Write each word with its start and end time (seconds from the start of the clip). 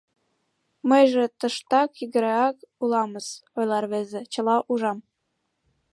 —Мыйже 0.89 1.25
тыштак, 1.39 1.89
йыгыреак, 1.99 2.57
уламыс,— 2.81 3.27
ойла 3.57 3.79
рвезе,— 3.83 4.21
чыла 4.33 4.55
ужам. 4.71 4.99